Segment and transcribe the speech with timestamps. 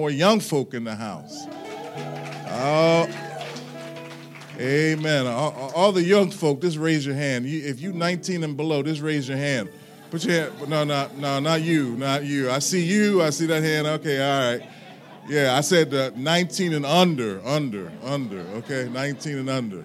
[0.00, 1.46] more young folk in the house.
[2.52, 3.06] Oh,
[4.58, 5.26] amen.
[5.26, 7.44] All, all, the young folk, just raise your hand.
[7.44, 9.68] If you 19 and below, just raise your hand.
[10.10, 10.70] Put your hand.
[10.70, 12.50] No, no, no, not you, not you.
[12.50, 13.20] I see you.
[13.20, 13.86] I see that hand.
[13.86, 14.70] Okay, all right.
[15.28, 18.40] Yeah, I said uh, 19 and under, under, under.
[18.60, 19.84] Okay, 19 and under.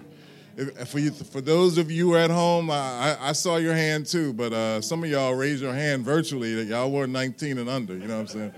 [0.56, 4.32] If, for you, for those of you at home, I, I, saw your hand too,
[4.32, 7.92] but uh, some of y'all raised your hand virtually that y'all were 19 and under.
[7.92, 8.54] You know what I'm saying?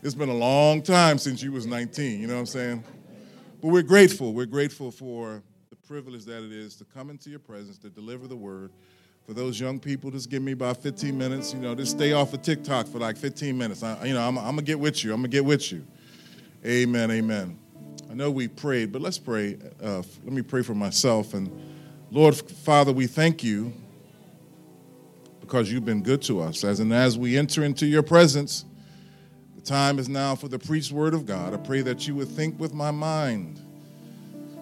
[0.00, 2.20] It's been a long time since you was 19.
[2.20, 2.84] You know what I'm saying?
[3.60, 4.32] But we're grateful.
[4.32, 8.28] We're grateful for the privilege that it is to come into your presence to deliver
[8.28, 8.70] the word.
[9.26, 11.52] For those young people, just give me about 15 minutes.
[11.52, 13.82] You know, just stay off of TikTok for like 15 minutes.
[13.82, 15.12] I, you know, I'm, I'm gonna get with you.
[15.12, 15.84] I'm gonna get with you.
[16.64, 17.10] Amen.
[17.10, 17.58] Amen.
[18.08, 19.58] I know we prayed, but let's pray.
[19.82, 21.34] Uh, let me pray for myself.
[21.34, 21.50] And
[22.12, 23.72] Lord, Father, we thank you
[25.40, 26.62] because you've been good to us.
[26.62, 28.64] As and as we enter into your presence,
[29.68, 31.54] time is now for the preached word of God.
[31.54, 33.60] I pray that you would think with my mind,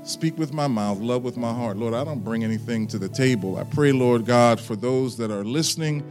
[0.02, 1.77] speak with my mouth, love with my heart.
[1.77, 3.56] Lord, I don't bring anything to the table.
[3.56, 6.05] I pray, Lord God, for those that are listening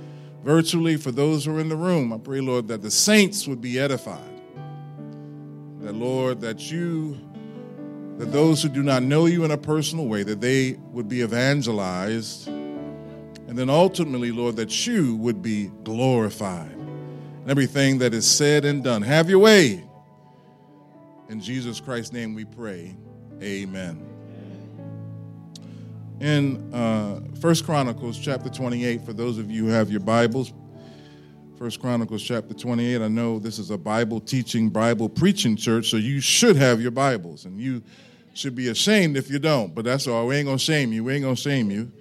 [0.44, 2.14] virtually, for those who are in the room.
[2.14, 4.36] I pray, Lord, that the saints would be edified
[5.86, 7.16] that Lord, that you,
[8.18, 11.22] that those who do not know you in a personal way, that they would be
[11.22, 16.75] evangelized, and then ultimately, Lord, that you would be glorified.
[17.46, 19.84] And everything that is said and done, have your way.
[21.30, 22.98] In Jesus Christ's name we pray.
[23.40, 24.04] Amen.
[26.20, 30.54] In uh, First Chronicles chapter 28, for those of you who have your Bibles,
[31.60, 33.04] First Chronicles chapter 28.
[33.04, 36.90] I know this is a Bible teaching, Bible preaching church, so you should have your
[36.90, 37.84] Bibles, and you
[38.34, 39.76] should be ashamed if you don't.
[39.76, 40.26] But that's all.
[40.26, 41.04] We ain't gonna shame you.
[41.04, 41.92] We ain't gonna shame you.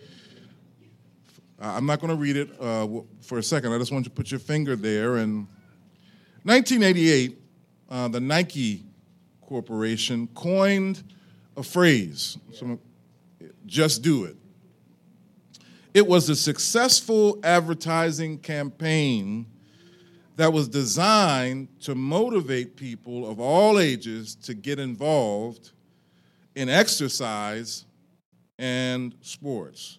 [1.61, 2.87] I'm not gonna read it uh,
[3.21, 3.73] for a second.
[3.73, 5.17] I just want you to put your finger there.
[5.17, 5.47] And
[6.43, 7.39] 1988,
[7.89, 8.85] uh, the Nike
[9.41, 11.03] Corporation coined
[11.57, 12.39] a phrase.
[13.67, 14.37] just do it.
[15.93, 19.47] It was a successful advertising campaign
[20.37, 25.71] that was designed to motivate people of all ages to get involved
[26.57, 27.85] in exercise
[28.59, 29.99] and sports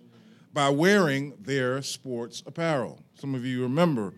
[0.56, 2.98] by wearing their sports apparel.
[3.20, 4.14] Some of you remember,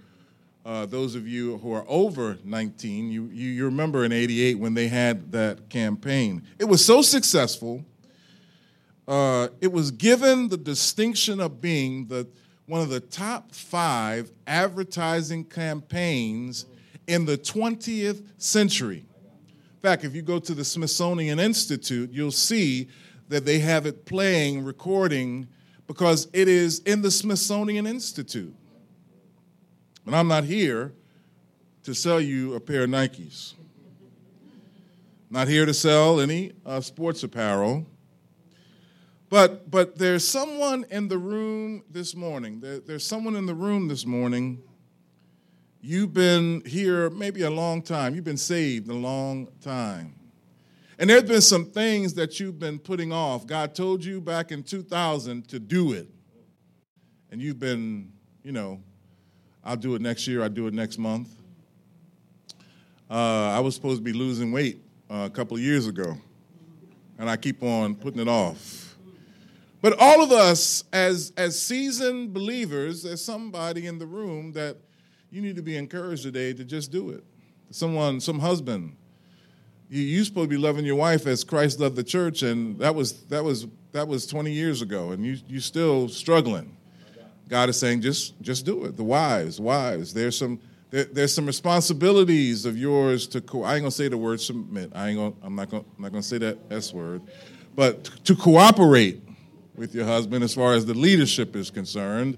[0.66, 4.74] uh, those of you who are over 19, you, you, you remember in 88 when
[4.74, 6.44] they had that campaign.
[6.60, 7.84] It was so successful
[9.08, 12.28] uh, it was given the distinction of being the,
[12.66, 16.66] one of the top five advertising campaigns
[17.08, 19.06] in the 20th century.
[19.48, 22.90] In fact, if you go to the Smithsonian Institute, you'll see
[23.30, 25.48] that they have it playing, recording,
[25.88, 28.54] because it is in the Smithsonian Institute.
[30.06, 30.94] And I'm not here
[31.84, 33.54] to sell you a pair of Nikes.
[35.30, 37.86] Not here to sell any uh, sports apparel.
[39.30, 42.62] But but there's someone in the room this morning.
[42.62, 44.62] There, there's someone in the room this morning.
[45.82, 48.16] You've been here maybe a long time.
[48.16, 50.17] You've been saved a long time.
[51.00, 53.46] And there's been some things that you've been putting off.
[53.46, 56.08] God told you back in 2000 to do it.
[57.32, 58.12] And you've been,
[58.44, 58.82] you know,
[59.64, 61.30] I'll do it next year, I'll do it next month.
[63.10, 66.18] Uh, I was supposed to be losing weight uh, a couple of years ago,
[67.18, 68.96] and I keep on putting it off.
[69.82, 74.78] But all of us, as, as seasoned believers, there's somebody in the room that
[75.30, 77.24] you need to be encouraged today to just do it.
[77.70, 78.96] Someone, some husband,
[79.90, 83.24] you're supposed to be loving your wife as Christ loved the church, and that was
[83.26, 86.76] that was that was 20 years ago, and you you still struggling.
[87.48, 88.98] God is saying, just just do it.
[88.98, 90.60] The wives, wives, there's some
[90.90, 93.42] there, there's some responsibilities of yours to.
[93.42, 94.92] Co- I ain't gonna say the word submit.
[94.94, 95.34] I ain't gonna.
[95.44, 95.84] I'm not gonna.
[95.98, 97.22] I'm not gonna say that s word,
[97.76, 99.22] but to cooperate
[99.76, 102.38] with your husband as far as the leadership is concerned.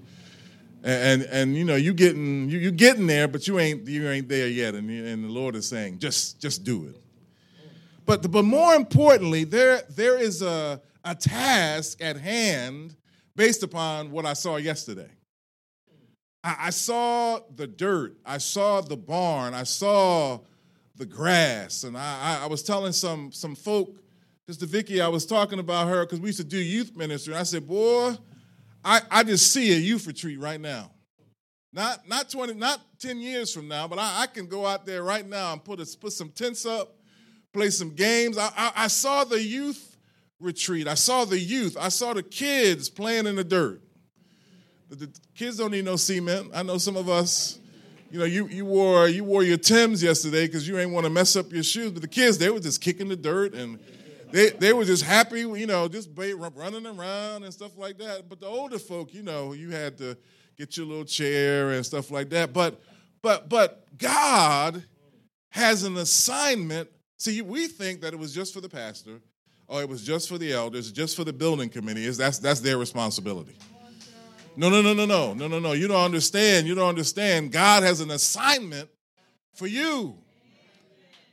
[0.82, 4.08] And, and, and you know you getting you you getting there, but you ain't you
[4.08, 4.74] ain't there yet.
[4.74, 6.96] And, and the Lord is saying, just just do it.
[8.10, 12.96] But but more importantly, there there is a a task at hand
[13.36, 15.12] based upon what I saw yesterday.
[16.42, 20.40] I, I saw the dirt, I saw the barn, I saw
[20.96, 23.96] the grass, and I, I was telling some some folk
[24.48, 27.34] Sister Vicky, I was talking about her because we used to do youth ministry.
[27.34, 28.16] And I said, boy,
[28.84, 30.90] I, I just see a youth retreat right now.
[31.72, 35.04] Not, not 20, not 10 years from now, but I, I can go out there
[35.04, 36.96] right now and put, a, put some tents up,
[37.52, 38.38] play some games.
[38.38, 39.96] I, I, I saw the youth
[40.40, 40.88] retreat.
[40.88, 41.76] I saw the youth.
[41.78, 43.82] I saw the kids playing in the dirt.
[44.88, 46.50] The, the kids don't need no cement.
[46.54, 47.58] I know some of us,
[48.10, 51.10] you know, you, you wore you wore your Tims yesterday because you ain't want to
[51.10, 51.92] mess up your shoes.
[51.92, 53.78] But the kids, they were just kicking the dirt and
[54.32, 58.28] they they were just happy, you know, just running around and stuff like that.
[58.28, 60.16] But the older folk, you know, you had to
[60.56, 62.52] get your little chair and stuff like that.
[62.52, 62.80] But
[63.22, 64.82] but but God
[65.50, 66.88] has an assignment.
[67.20, 69.20] See, we think that it was just for the pastor,
[69.68, 72.06] or it was just for the elders, just for the building committee.
[72.06, 73.58] Is that's that's their responsibility.
[74.56, 75.72] No, no, no, no, no, no, no, no.
[75.72, 76.66] You don't understand.
[76.66, 77.52] You don't understand.
[77.52, 78.88] God has an assignment
[79.52, 80.16] for you.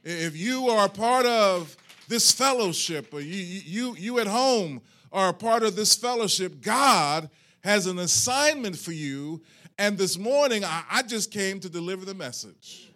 [0.04, 1.78] If you are a part of
[2.10, 4.82] this fellowship, or you, you, you at home
[5.14, 7.30] are a part of this fellowship, God
[7.64, 9.42] has an assignment for you.
[9.80, 12.92] And this morning, I, I just came to deliver the message.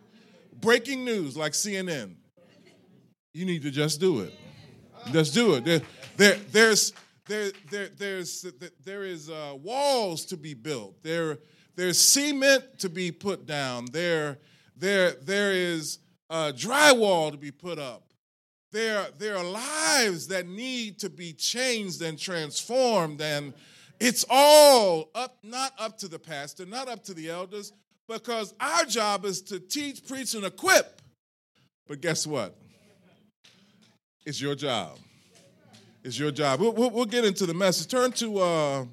[0.60, 2.16] Breaking news like CNN.
[3.34, 4.34] You need to just do it.
[5.12, 5.66] Just do it.
[5.66, 5.82] There,
[6.18, 6.94] there, there's,
[7.28, 8.46] there, there, there's,
[8.84, 11.02] there is uh, walls to be built.
[11.02, 11.40] There,
[11.76, 13.86] there's cement to be put down.
[13.92, 14.40] There,
[14.76, 16.00] there, there is
[16.30, 18.04] uh, drywall to be put up.
[18.72, 23.54] There, there are lives that need to be changed and transformed, and
[24.00, 27.74] it's all up, not up to the pastor, not up to the elders,
[28.08, 31.02] because our job is to teach, preach, and equip.
[31.88, 32.56] But guess what?
[34.26, 34.98] It's your job.
[36.04, 36.60] It's your job.
[36.60, 37.88] We'll, we'll, we'll get into the message.
[37.88, 38.86] Turn to uh,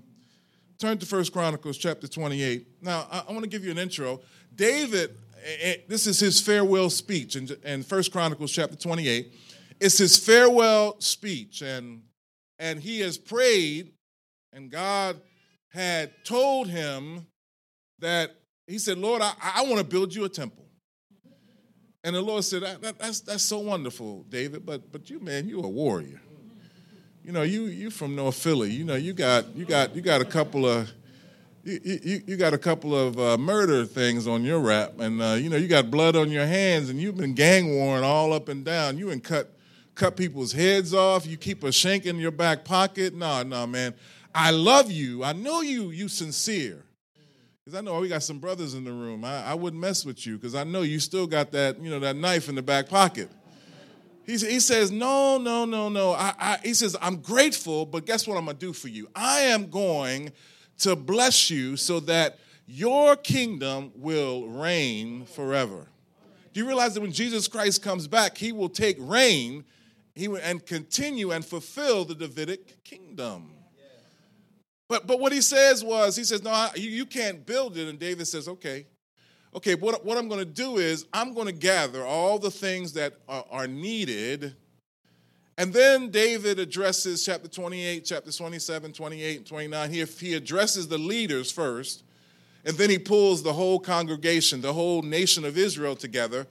[0.79, 2.67] turn to First Chronicles chapter 28.
[2.83, 4.21] Now, I, I want to give you an intro.
[4.55, 9.33] David, eh, eh, this is his farewell speech in, in First Chronicles chapter 28
[9.81, 12.03] it's his farewell speech, and,
[12.59, 13.93] and he has prayed,
[14.53, 15.21] and God
[15.69, 17.27] had told him
[18.01, 18.35] that
[18.67, 20.68] he said, Lord, I, I want to build you a temple.
[22.09, 25.61] And the Lord said, that, that's, that's so wonderful, David, but, but you, man, you
[25.61, 26.23] a warrior.
[27.23, 28.71] You know, you you from North Philly.
[28.71, 30.91] You know, you got you got you got a couple of
[31.63, 35.33] you, you, you got a couple of uh, murder things on your rap, and uh,
[35.35, 38.49] you know you got blood on your hands, and you've been gang warring all up
[38.49, 38.97] and down.
[38.97, 39.53] You and cut
[39.95, 41.27] cut people's heads off.
[41.27, 43.13] You keep a shank in your back pocket.
[43.15, 43.93] No, no, man.
[44.35, 45.23] I love you.
[45.23, 45.91] I know you.
[45.91, 46.87] You sincere.
[47.69, 49.27] Because I know we got some brothers in the room.
[49.27, 52.01] I, I wouldn't mess with you because I know you still got that, you know,
[52.01, 53.29] that knife in the back pocket.
[54.25, 56.13] He, he says, no, no, no, no.
[56.13, 59.07] I, I, he says, I'm grateful, but guess what I'm going to do for you?
[59.15, 60.33] I am going
[60.79, 65.89] to bless you so that your kingdom will reign forever.
[66.55, 69.67] Do you realize that when Jesus Christ comes back, he will take reign
[70.15, 73.58] he and continue and fulfill the Davidic kingdom.
[74.89, 77.89] But but what he says was, he says, no, I, you, can't build it.
[77.89, 78.87] And David says, okay,
[79.55, 79.75] okay.
[79.75, 83.15] What what I'm going to do is I'm going to gather all the things that
[83.29, 84.57] are, are needed.
[85.59, 89.91] And then David addresses chapter 28, chapter 27, 28, and 29.
[89.91, 92.05] He, he addresses the leaders first,
[92.65, 96.47] and then he pulls the whole congregation, the whole nation of Israel together,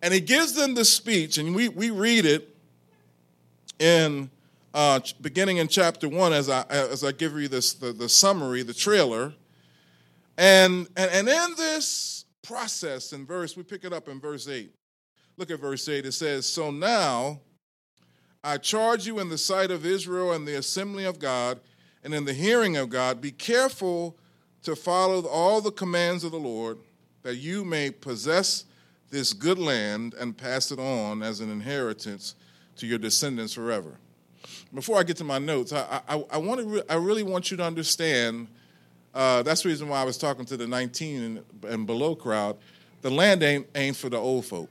[0.00, 2.56] and he gives them the speech, and we, we read it
[3.78, 4.30] in
[4.74, 8.62] uh, beginning in chapter one, as I as I give you this the, the summary,
[8.62, 9.34] the trailer,
[10.36, 14.74] and, and and in this process in verse, we pick it up in verse eight.
[15.36, 16.06] Look at verse eight.
[16.06, 17.40] It says, "So now
[18.44, 21.60] I charge you in the sight of Israel and the assembly of God,
[22.04, 24.16] and in the hearing of God, be careful
[24.62, 26.78] to follow all the commands of the Lord,
[27.22, 28.64] that you may possess
[29.10, 32.34] this good land and pass it on as an inheritance."
[32.78, 33.98] to your descendants forever.
[34.74, 37.50] Before I get to my notes, I, I, I want to re- I really want
[37.50, 38.48] you to understand.
[39.14, 42.58] Uh, that's the reason why I was talking to the 19 and, and below crowd.
[43.00, 44.68] The land ain't, ain't for the old folk.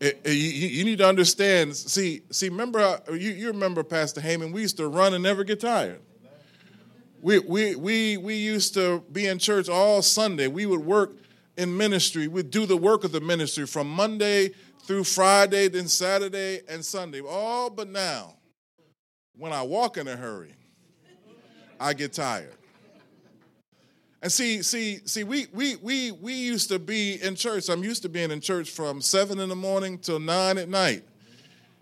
[0.00, 1.76] It, it, you, you, need to understand.
[1.76, 2.48] See, see.
[2.48, 4.50] Remember, uh, you, you remember Pastor Heyman.
[4.50, 6.00] We used to run and never get tired.
[7.20, 10.46] We, we, we, we used to be in church all Sunday.
[10.46, 11.12] We would work
[11.58, 12.28] in ministry.
[12.28, 14.52] We'd do the work of the ministry from Monday
[14.90, 17.20] through Friday, then Saturday and Sunday.
[17.20, 18.34] All but now,
[19.36, 20.52] when I walk in a hurry,
[21.78, 22.56] I get tired.
[24.20, 27.68] And see, see, see, we we we we used to be in church.
[27.68, 31.04] I'm used to being in church from seven in the morning till nine at night.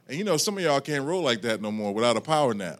[0.06, 2.52] And you know, some of y'all can't roll like that no more without a power
[2.52, 2.78] nap.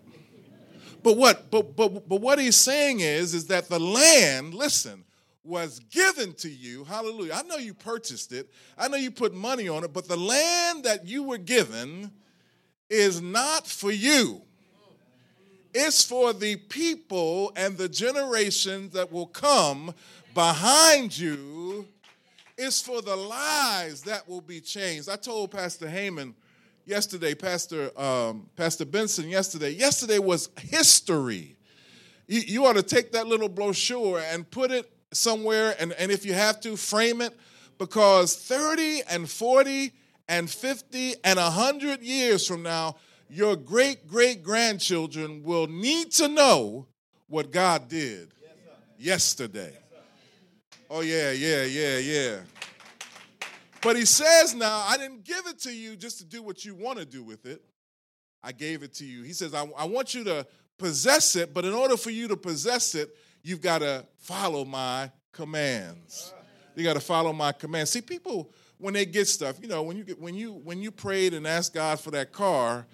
[1.02, 5.04] But what but but but what he's saying is is that the land, listen,
[5.44, 6.84] was given to you.
[6.84, 7.34] Hallelujah.
[7.34, 10.84] I know you purchased it, I know you put money on it, but the land
[10.84, 12.10] that you were given
[12.90, 14.42] is not for you.
[15.74, 19.94] It's for the people and the generations that will come
[20.34, 21.86] behind you.
[22.56, 25.08] It's for the lives that will be changed.
[25.08, 26.34] I told Pastor Heyman
[26.86, 29.70] yesterday, Pastor um, Pastor Benson yesterday.
[29.70, 31.56] Yesterday was history.
[32.26, 36.24] You, you ought to take that little brochure and put it somewhere, and, and if
[36.24, 37.36] you have to, frame it,
[37.78, 39.92] because 30 and 40
[40.28, 42.96] and 50 and 100 years from now,
[43.30, 46.86] your great great grandchildren will need to know
[47.28, 48.30] what God did
[48.98, 49.76] yesterday.
[50.90, 52.36] Oh, yeah, yeah, yeah, yeah.
[53.82, 56.74] But he says now, I didn't give it to you just to do what you
[56.74, 57.62] want to do with it.
[58.42, 59.22] I gave it to you.
[59.22, 60.46] He says, I, I want you to
[60.78, 63.10] possess it, but in order for you to possess it,
[63.42, 66.32] you've got to follow my commands.
[66.74, 67.90] You got to follow my commands.
[67.90, 70.90] See, people when they get stuff, you know, when you get when you when you
[70.90, 72.86] prayed and asked God for that car,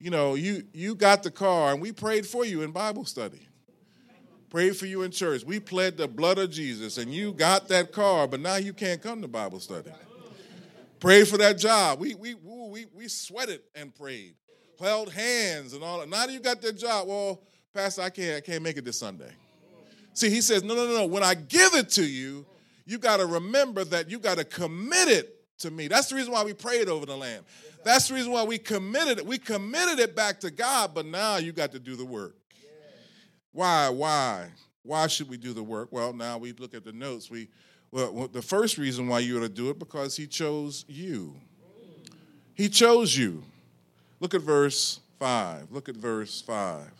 [0.00, 3.46] you know, you you got the car and we prayed for you in Bible study.
[4.48, 5.44] Prayed for you in church.
[5.44, 9.02] We pled the blood of Jesus and you got that car, but now you can't
[9.02, 9.90] come to Bible study.
[11.00, 12.00] Prayed for that job.
[12.00, 14.34] We we we we sweated and prayed.
[14.80, 16.08] Held hands and all that.
[16.08, 17.08] Now you got that job.
[17.08, 17.42] Well,
[17.74, 19.30] Pastor, I can't I can't make it this Sunday.
[20.16, 21.06] See, he says, no, no, no, no.
[21.06, 22.46] When I give it to you,
[22.86, 25.88] you got to remember that you got to commit it to me.
[25.88, 27.44] That's the reason why we prayed over the land.
[27.84, 29.26] That's the reason why we committed it.
[29.26, 32.34] We committed it back to God, but now you got to do the work.
[33.52, 33.90] Why?
[33.90, 34.48] Why?
[34.82, 35.90] Why should we do the work?
[35.92, 37.30] Well, now we look at the notes.
[37.30, 37.48] We
[37.90, 41.34] well, the first reason why you ought to do it because he chose you.
[42.54, 43.44] He chose you.
[44.18, 45.72] Look at verse 5.
[45.72, 46.90] Look at verse 5.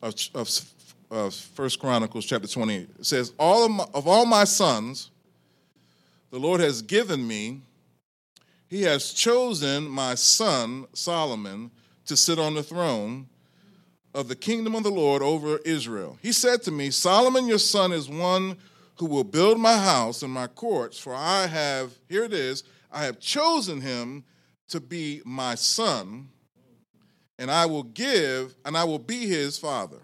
[0.00, 0.48] Of, of
[1.10, 2.76] uh, First Chronicles chapter 20.
[2.76, 5.10] It says, all of, my, of all my sons,
[6.30, 7.62] the Lord has given me,
[8.68, 11.70] he has chosen my son Solomon
[12.06, 13.28] to sit on the throne
[14.14, 16.18] of the kingdom of the Lord over Israel.
[16.22, 18.56] He said to me, Solomon, your son, is one
[18.96, 23.04] who will build my house and my courts, for I have, here it is, I
[23.04, 24.24] have chosen him
[24.68, 26.28] to be my son,
[27.38, 29.98] and I will give, and I will be his father.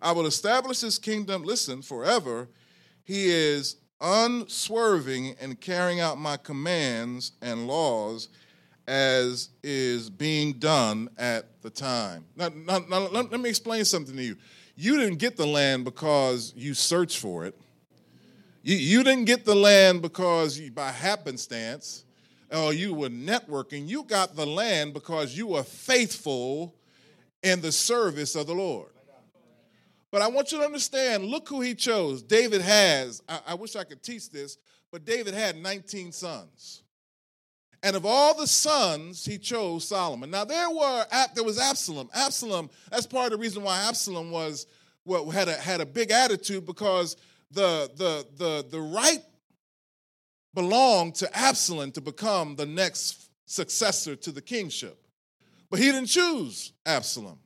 [0.00, 2.48] I will establish his kingdom, listen, forever.
[3.04, 8.28] He is unswerving in carrying out my commands and laws
[8.86, 12.24] as is being done at the time.
[12.36, 14.36] Now, now, now let, let me explain something to you.
[14.76, 17.58] You didn't get the land because you searched for it.
[18.62, 22.04] You, you didn't get the land because you, by happenstance
[22.52, 23.88] or you were networking.
[23.88, 26.74] You got the land because you were faithful
[27.42, 28.90] in the service of the Lord.
[30.10, 32.22] But I want you to understand look who he chose.
[32.22, 34.56] David has, I, I, wish I could teach this,
[34.90, 36.82] but David had 19 sons.
[37.82, 40.30] And of all the sons, he chose Solomon.
[40.30, 42.08] Now there were there was Absalom.
[42.14, 44.66] Absalom, that's part of the reason why Absalom was
[45.04, 47.16] well, had a had a big attitude because
[47.50, 49.22] the the the the right
[50.56, 54.98] belonged to Absalom to become the next successor to the kingship.
[55.70, 57.38] But he didn't choose Absalom.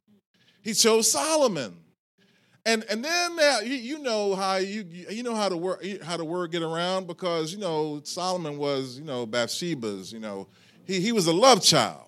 [0.62, 1.76] He chose Solomon.
[2.64, 3.36] And and then
[3.66, 7.06] you, you know how you you know how to work how the word get around
[7.06, 10.46] because you know Solomon was you know Bathsheba's you know
[10.84, 12.06] he he was a love child.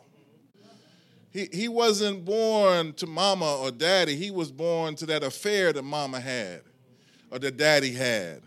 [1.32, 4.14] He he wasn't born to mama or daddy.
[4.14, 6.60] He was born to that affair that mama had
[7.30, 8.42] or that daddy had.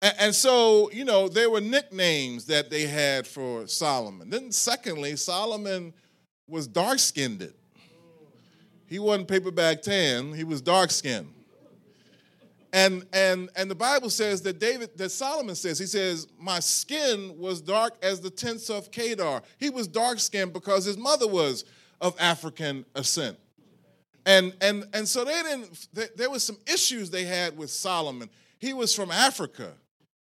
[0.00, 4.30] And, and so you know there were nicknames that they had for Solomon.
[4.30, 5.92] Then secondly, Solomon
[6.46, 7.52] was dark skinned.
[8.86, 11.34] He wasn't paperback tan, he was dark skinned.
[12.72, 17.34] And, and, and the Bible says that David, that Solomon says, he says, My skin
[17.38, 19.42] was dark as the tents of Kedar.
[19.58, 21.64] He was dark skinned because his mother was
[22.00, 23.38] of African ascent.
[24.26, 28.28] And, and, and so they didn't, there was some issues they had with Solomon.
[28.58, 29.72] He was from Africa.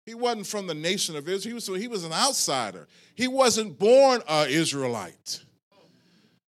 [0.09, 1.51] He wasn't from the nation of Israel.
[1.51, 2.87] He was, he was an outsider.
[3.13, 5.39] He wasn't born an Israelite.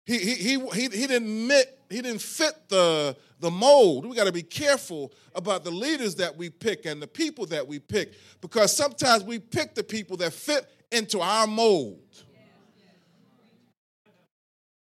[0.07, 4.07] He, he, he, he, he didn't fit, he didn't fit the, the mold.
[4.07, 7.67] We got to be careful about the leaders that we pick and the people that
[7.67, 11.99] we pick because sometimes we pick the people that fit into our mold.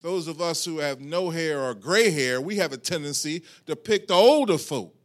[0.03, 3.75] Those of us who have no hair or gray hair, we have a tendency to
[3.75, 4.95] pick the older folk.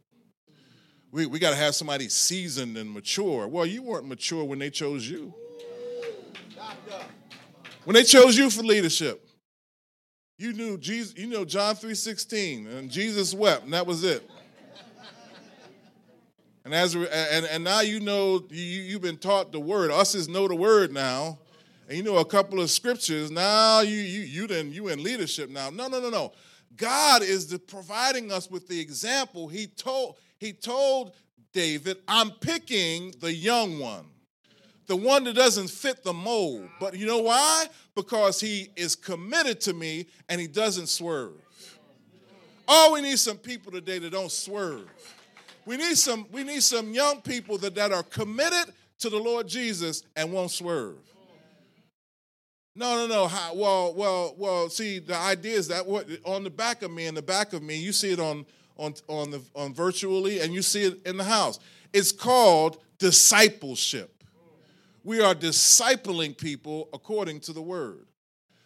[1.11, 3.47] We, we got to have somebody seasoned and mature.
[3.47, 5.33] Well, you weren't mature when they chose you.
[7.85, 9.23] When they chose you for leadership.
[10.37, 14.29] You knew Jesus, you know John 3:16, and Jesus wept, and that was it.
[16.63, 19.89] And as and, and now you know you, you've been taught the word.
[19.89, 21.39] Us is know the word now.
[21.87, 23.31] And you know a couple of scriptures.
[23.31, 25.69] Now you you you then you in leadership now.
[25.69, 26.33] No, no, no, no.
[26.75, 29.47] God is the, providing us with the example.
[29.47, 31.13] He told he told
[31.53, 34.05] David, I'm picking the young one
[34.87, 36.67] the one that doesn't fit the mold.
[36.79, 37.65] But you know why?
[37.93, 41.33] Because he is committed to me and he doesn't swerve.
[42.67, 44.87] Oh, we need some people today that don't swerve.
[45.65, 49.47] We need some, we need some young people that, that are committed to the Lord
[49.47, 50.95] Jesus and won't swerve.
[52.75, 53.27] No, no, no.
[53.27, 54.69] How, well, well, well.
[54.69, 57.63] See, the idea is that what on the back of me, in the back of
[57.63, 58.45] me, you see it on
[58.77, 61.59] on on the on virtually, and you see it in the house.
[61.93, 64.23] It's called discipleship.
[65.03, 68.07] We are discipling people according to the word.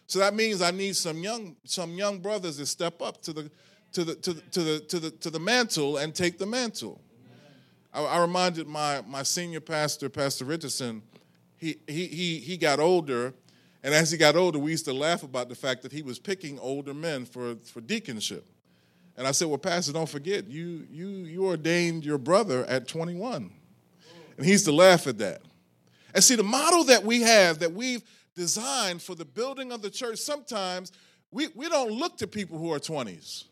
[0.06, 3.50] So that means I need some young some young brothers to step up to the
[3.92, 4.42] to the to the
[4.80, 7.00] to the to the, mantle and take the mantle.
[7.92, 11.02] I, I reminded my my senior pastor, Pastor Richardson.
[11.56, 13.34] He he he he got older
[13.82, 16.18] and as he got older, we used to laugh about the fact that he was
[16.18, 18.42] picking older men for, for deaconship.
[19.22, 23.52] And I said, Well, Pastor, don't forget, you, you, you ordained your brother at 21.
[24.36, 25.42] And he used to laugh at that.
[26.12, 28.02] And see, the model that we have, that we've
[28.34, 30.90] designed for the building of the church, sometimes
[31.30, 33.44] we, we don't look to people who are 20s.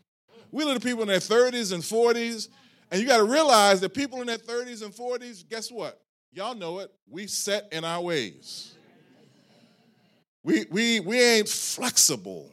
[0.50, 2.48] We look to people in their 30s and 40s.
[2.90, 6.00] And you got to realize that people in their 30s and 40s, guess what?
[6.32, 6.90] Y'all know it.
[7.08, 8.74] We set in our ways.
[10.42, 12.50] We, we, we ain't flexible.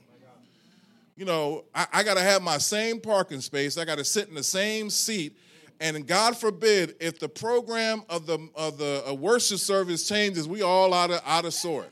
[1.18, 3.78] You know, I, I got to have my same parking space.
[3.78, 5.36] I got to sit in the same seat.
[5.80, 10.62] And God forbid, if the program of the, of the uh, worship service changes, we
[10.62, 11.90] all out of, out of sort.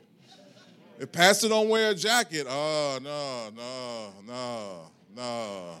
[0.98, 5.74] If pastor don't wear a jacket, oh, no, no, no, no.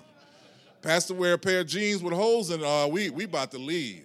[0.82, 3.58] Pastor wear a pair of jeans with holes in it, oh, we, we about to
[3.58, 4.04] leave.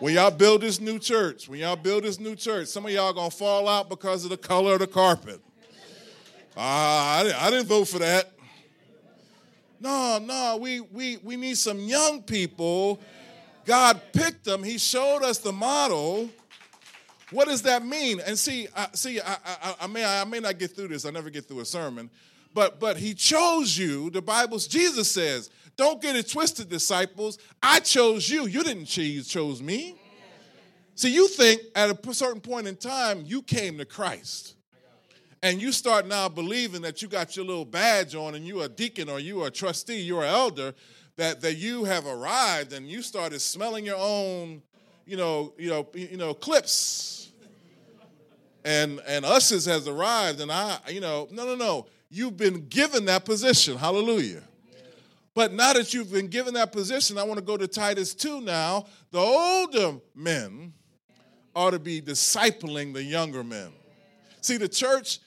[0.00, 3.12] When y'all build this new church, when y'all build this new church, some of y'all
[3.12, 5.40] gonna fall out because of the color of the carpet.
[6.56, 8.30] I, I didn't vote for that.
[9.80, 13.00] No, no, we, we, we need some young people.
[13.64, 14.62] God picked them.
[14.62, 16.30] He showed us the model.
[17.30, 18.20] What does that mean?
[18.20, 21.04] And see, I, see, I, I, I, may, I may not get through this.
[21.04, 22.10] I never get through a sermon,
[22.54, 24.10] but but He chose you.
[24.10, 27.38] The Bible's Jesus says don't get it twisted, disciples.
[27.62, 28.46] I chose you.
[28.46, 29.96] You didn't choose, chose me.
[30.94, 34.54] See, you think at a certain point in time, you came to Christ.
[35.42, 38.68] And you start now believing that you got your little badge on and you're a
[38.68, 40.74] deacon or you're a trustee, you're an elder,
[41.16, 44.62] that, that you have arrived and you started smelling your own,
[45.04, 47.32] you know, you know, you know, clips.
[48.64, 51.86] And and ushers has arrived, and I, you know, no, no, no.
[52.10, 53.76] You've been given that position.
[53.76, 54.44] Hallelujah.
[55.34, 58.42] But now that you've been given that position, I want to go to Titus 2
[58.42, 58.86] now.
[59.10, 60.74] The older men
[61.56, 63.72] ought to be discipling the younger men.
[64.42, 65.20] See, the church,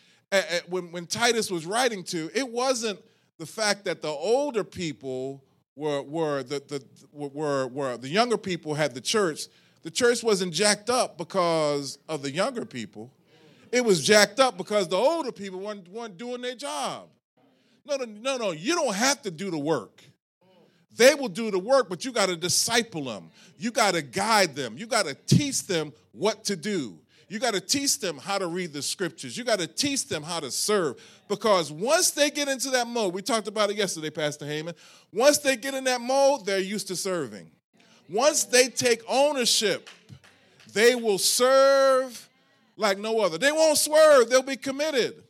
[0.68, 3.00] when, when Titus was writing to, it wasn't
[3.38, 5.44] the fact that the older people
[5.76, 9.48] were, were, the, the, were, were the younger people had the church.
[9.84, 13.12] The church wasn't jacked up because of the younger people.
[13.72, 17.10] It was jacked up because the older people weren't, weren't doing their job.
[17.86, 18.52] No, no, no, no.
[18.52, 20.04] You don't have to do the work.
[20.96, 23.30] They will do the work, but you got to disciple them.
[23.58, 24.78] You got to guide them.
[24.78, 26.98] You got to teach them what to do.
[27.28, 29.36] You got to teach them how to read the scriptures.
[29.36, 31.02] You got to teach them how to serve.
[31.28, 34.76] Because once they get into that mode, we talked about it yesterday, Pastor Heyman.
[35.12, 37.50] Once they get in that mode, they're used to serving.
[38.10, 39.90] Once they take ownership,
[40.74, 42.30] they will serve
[42.78, 43.38] like no other.
[43.38, 45.24] They won't swerve, they'll be committed.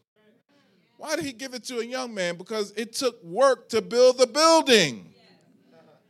[0.98, 2.36] Why did he give it to a young man?
[2.36, 5.14] Because it took work to build the building.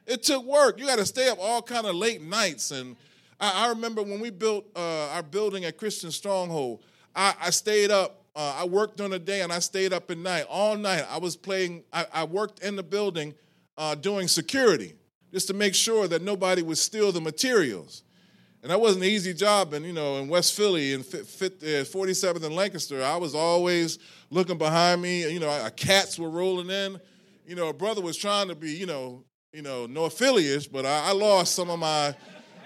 [0.05, 0.79] It took work.
[0.79, 2.71] You got to stay up all kind of late nights.
[2.71, 2.95] And
[3.39, 6.83] I, I remember when we built uh, our building at Christian Stronghold,
[7.15, 8.23] I, I stayed up.
[8.35, 11.05] Uh, I worked during the day and I stayed up at night, all night.
[11.09, 13.33] I was playing, I, I worked in the building
[13.77, 14.93] uh, doing security
[15.31, 18.03] just to make sure that nobody would steal the materials.
[18.61, 19.73] And that wasn't an easy job.
[19.73, 23.99] And, you know, in West Philly and 47th uh, and Lancaster, I was always
[24.31, 25.31] looking behind me.
[25.31, 26.99] You know, cats were rolling in.
[27.45, 30.85] You know, a brother was trying to be, you know, you know, no affiliates, but
[30.85, 32.15] I, I lost some of my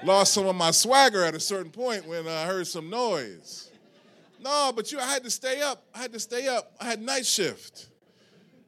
[0.04, 3.70] lost some of my swagger at a certain point when I heard some noise.
[4.42, 5.84] No, but you, I had to stay up.
[5.94, 6.72] I had to stay up.
[6.80, 7.88] I had night shift.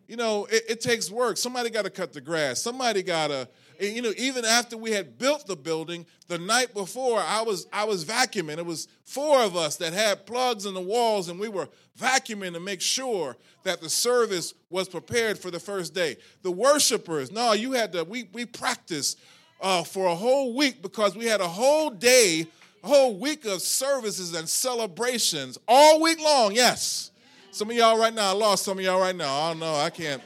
[0.08, 1.38] You know, it, it takes work.
[1.38, 2.62] Somebody got to cut the grass.
[2.62, 3.48] Somebody got to,
[3.80, 7.86] you know, even after we had built the building, the night before I was I
[7.86, 8.58] was vacuuming.
[8.58, 12.52] It was four of us that had plugs in the walls, and we were vacuuming
[12.54, 16.18] to make sure that the service was prepared for the first day.
[16.42, 18.04] The worshipers, no, you had to.
[18.04, 19.18] We we practiced
[19.62, 22.48] uh, for a whole week because we had a whole day,
[22.84, 26.54] a whole week of services and celebrations all week long.
[26.54, 27.12] Yes.
[27.52, 29.34] Some of y'all right now, I lost some of y'all right now.
[29.34, 29.76] I don't know.
[29.76, 30.22] I can't.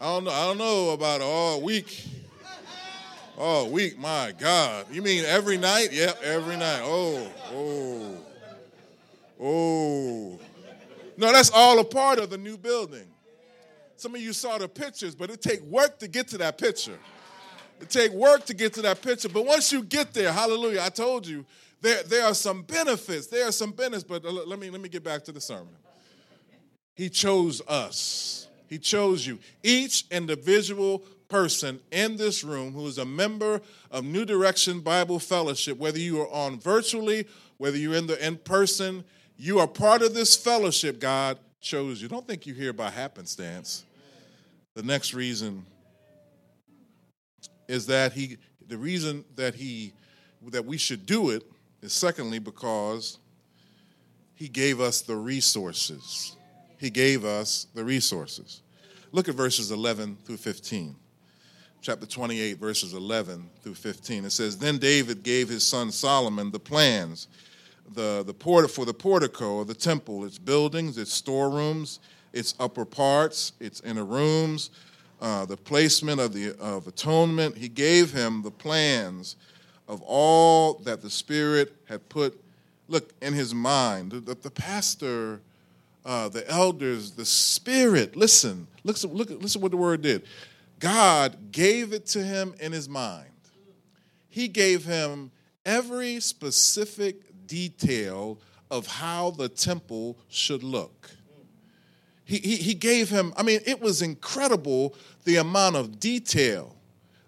[0.00, 0.30] I don't know.
[0.30, 2.04] I don't know about all week.
[3.38, 4.86] Oh, week, my God.
[4.90, 5.92] You mean every night?
[5.92, 6.80] Yep, every night.
[6.82, 8.16] Oh, oh,
[9.40, 10.40] oh.
[11.16, 13.06] No, that's all a part of the new building.
[13.96, 16.98] Some of you saw the pictures, but it take work to get to that picture.
[17.82, 19.28] It take work to get to that picture.
[19.28, 21.44] But once you get there, hallelujah, I told you,
[21.80, 23.26] there, there are some benefits.
[23.26, 25.74] There are some benefits, but let me, let me get back to the sermon.
[26.94, 28.46] He chose us.
[28.68, 29.40] He chose you.
[29.64, 35.76] Each individual person in this room who is a member of New Direction Bible Fellowship,
[35.76, 39.02] whether you are on virtually, whether you're in the in person,
[39.36, 41.00] you are part of this fellowship.
[41.00, 42.06] God chose you.
[42.06, 43.84] Don't think you're here by happenstance.
[44.74, 45.66] The next reason
[47.68, 49.92] is that he the reason that he
[50.48, 51.44] that we should do it
[51.82, 53.18] is secondly because
[54.34, 56.36] he gave us the resources.
[56.78, 58.62] He gave us the resources.
[59.12, 60.96] Look at verses 11 through 15.
[61.80, 64.24] Chapter 28, verses 11 through 15.
[64.24, 67.28] It says, Then David gave his son Solomon the plans
[67.94, 72.00] the, the port, for the portico of the temple, its buildings, its storerooms,
[72.32, 74.70] its upper parts, its inner rooms,
[75.22, 77.56] uh, the placement of the of atonement.
[77.56, 79.36] He gave him the plans
[79.86, 82.38] of all that the Spirit had put,
[82.88, 84.10] look, in his mind.
[84.10, 85.40] The, the pastor,
[86.04, 90.24] uh, the elders, the Spirit, listen, look, look, listen what the word did.
[90.80, 93.28] God gave it to him in his mind.
[94.28, 95.30] He gave him
[95.64, 98.38] every specific detail
[98.72, 101.10] of how the temple should look.
[102.38, 106.74] He, he, gave him, I mean, it was incredible the amount of detail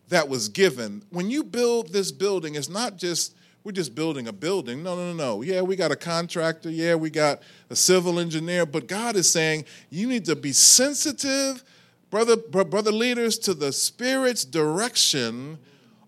[0.08, 1.02] that was given.
[1.10, 4.82] When you build this building, it's not just we're just building a building.
[4.82, 5.42] No, no, no, no.
[5.42, 6.70] Yeah, we got a contractor.
[6.70, 8.64] Yeah, we got a civil engineer.
[8.64, 11.62] But God is saying you need to be sensitive,
[12.10, 15.58] brother, brother leaders, to the Spirit's direction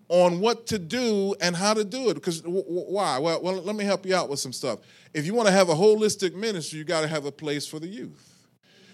[0.09, 2.15] on what to do and how to do it.
[2.15, 3.19] Because why?
[3.19, 4.79] Well, well, let me help you out with some stuff.
[5.13, 7.79] If you want to have a holistic ministry, you got to have a place for
[7.79, 8.36] the youth.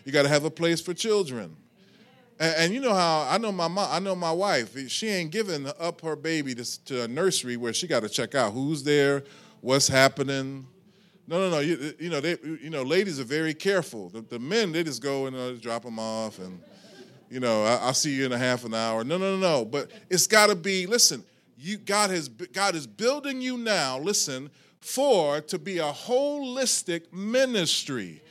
[0.05, 1.55] You got to have a place for children.
[2.39, 4.77] And, and, you know how I know my mom, I know my wife.
[4.89, 8.35] She ain't giving up her baby to, to a nursery where she got to check
[8.35, 9.23] out who's there,
[9.61, 10.65] what's happening.
[11.27, 11.59] No, no, no.
[11.59, 14.09] You, you know, they, you know, ladies are very careful.
[14.09, 16.59] The, the men they just go and uh, drop them off, and
[17.29, 19.03] you know, I, will see you in a half an hour.
[19.03, 19.65] No, no, no, no.
[19.65, 20.85] But it's got to be.
[20.85, 21.23] Listen,
[21.57, 23.99] you God has God is building you now.
[23.99, 24.49] Listen,
[24.81, 28.22] for to be a holistic ministry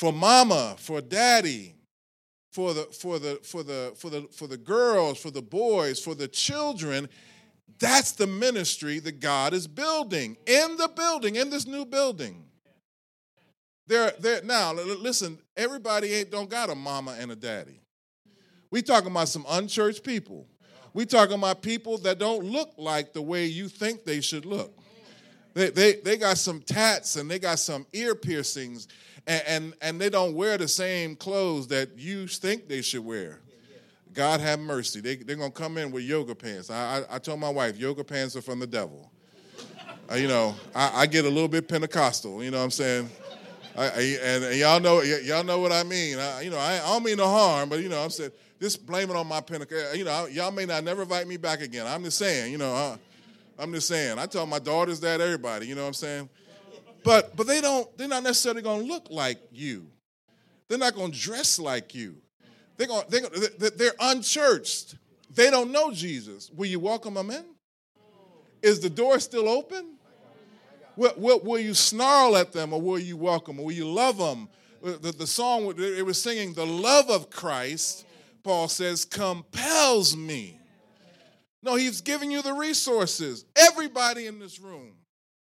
[0.00, 1.74] for mama, for daddy,
[2.52, 6.14] for the for the for the for the for the girls, for the boys, for
[6.14, 7.06] the children.
[7.78, 12.44] That's the ministry that God is building in the building, in this new building.
[13.88, 14.42] There, there.
[14.42, 15.38] Now, listen.
[15.54, 17.82] Everybody ain't don't got a mama and a daddy.
[18.70, 20.46] We talking about some unchurched people.
[20.94, 24.74] We talking about people that don't look like the way you think they should look.
[25.52, 28.88] They, they, they got some tats and they got some ear piercings
[29.26, 33.40] and, and, and, they don't wear the same clothes that you think they should wear.
[34.12, 35.00] God have mercy.
[35.00, 36.70] They, they're going to come in with yoga pants.
[36.70, 39.10] I, I, I, told my wife, yoga pants are from the devil.
[40.10, 43.10] Uh, you know, I, I, get a little bit Pentecostal, you know what I'm saying?
[43.76, 46.18] I, and, and, y'all know y'all know what I mean.
[46.42, 49.16] you know, I, don't mean no harm, but you know, I'm saying just blame it
[49.16, 49.96] on my Pentecost.
[49.96, 51.86] You know, y'all may not never invite me back again.
[51.86, 52.96] I'm just saying, you know, uh,
[53.58, 54.18] I'm just saying.
[54.18, 56.28] I tell my daughters that, everybody, you know what I'm saying?
[57.02, 59.86] But but they don't, they're not necessarily gonna look like you.
[60.68, 62.16] They're not gonna dress like you.
[62.76, 64.96] They're gonna, they're, they're unchurched.
[65.34, 66.50] They don't know Jesus.
[66.50, 67.44] Will you welcome them in?
[68.62, 69.96] Is the door still open?
[70.96, 73.64] Will, will, will you snarl at them or will you welcome them?
[73.64, 74.48] Will you love them?
[74.84, 78.06] Uh, the, the song it was singing, the love of Christ,
[78.42, 80.58] Paul says, compels me.
[81.62, 83.44] No, he's giving you the resources.
[83.56, 84.92] Everybody in this room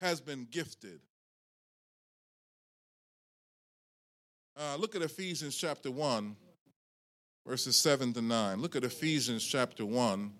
[0.00, 1.00] has been gifted
[4.58, 6.34] Uh, look at Ephesians chapter 1,
[7.46, 8.60] verses 7 to 9.
[8.60, 10.32] Look at Ephesians chapter 1,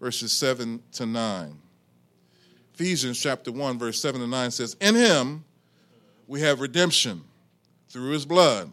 [0.00, 1.58] verses 7 to 9.
[2.74, 5.44] Ephesians chapter 1, verse 7 to 9 says, In him
[6.28, 7.24] we have redemption
[7.88, 8.70] through his blood.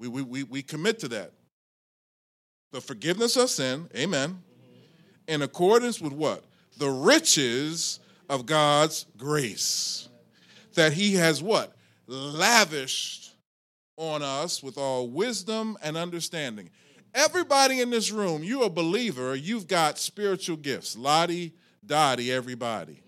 [0.00, 1.30] We, we, we, we commit to that.
[2.72, 4.42] The forgiveness of sin, amen,
[5.28, 6.42] in accordance with what?
[6.78, 10.08] The riches of God's grace.
[10.74, 11.72] That he has what?
[12.08, 13.23] Lavished
[13.96, 16.70] on us with all wisdom and understanding.
[17.14, 20.96] Everybody in this room, you're a believer, you've got spiritual gifts.
[20.96, 21.52] Lottie,
[21.86, 23.00] Dottie, everybody.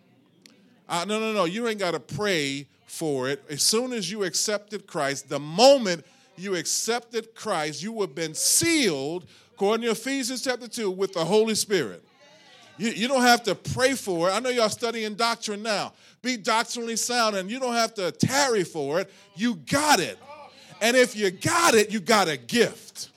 [0.89, 3.43] Uh, no, no, no, you ain't got to pray for it.
[3.51, 6.05] As soon as you accepted Christ, the moment
[6.37, 11.57] you accepted Christ, you have been sealed, according to Ephesians chapter 2, with the Holy
[11.57, 12.05] Spirit.
[12.79, 14.33] You, you don't have to pray for it.
[14.33, 15.95] I know y'all studying doctrine now.
[16.23, 19.11] Be doctrinally sound, and you don't have to tarry for it.
[19.35, 20.19] You got it.
[20.81, 23.11] And if you got it, you got a gift.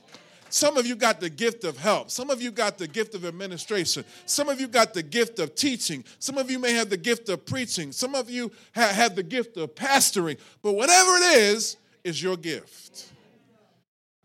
[0.52, 2.10] Some of you got the gift of help.
[2.10, 4.04] Some of you got the gift of administration.
[4.26, 6.04] Some of you got the gift of teaching.
[6.18, 7.92] Some of you may have the gift of preaching.
[7.92, 10.40] Some of you ha- have the gift of pastoring.
[10.64, 13.12] But whatever it is, is your gift.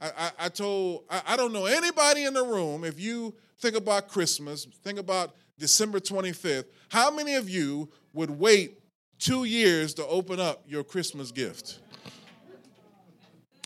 [0.01, 3.77] I, I, I told, I, I don't know anybody in the room, if you think
[3.77, 8.79] about Christmas, think about December 25th, how many of you would wait
[9.18, 11.79] two years to open up your Christmas gift?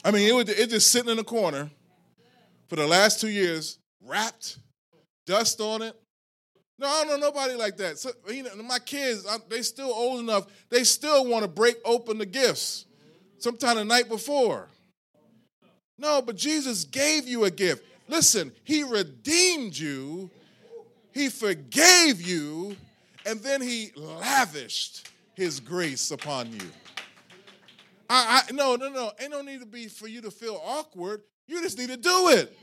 [0.04, 1.70] I mean, it was it just sitting in the corner
[2.68, 4.58] for the last two years, wrapped,
[5.26, 5.94] dust on it.
[6.78, 7.98] No, I don't know nobody like that.
[7.98, 10.46] So, you know, my kids, they still old enough.
[10.70, 12.86] They still want to break open the gifts
[13.38, 14.68] sometime the night before.
[15.98, 17.84] No, but Jesus gave you a gift.
[18.06, 20.30] Listen, He redeemed you,
[21.12, 22.76] He forgave you,
[23.26, 26.60] and then He lavished His grace upon you.
[28.08, 29.12] I, I no, no, no.
[29.20, 31.22] Ain't no need to be for you to feel awkward.
[31.46, 32.56] You just need to do it.